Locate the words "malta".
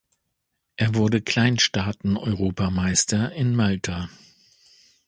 3.55-4.09